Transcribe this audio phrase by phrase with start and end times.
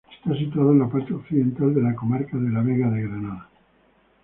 [0.15, 3.49] Está situada en la parte occidental de la comarca de la Vega de Granada.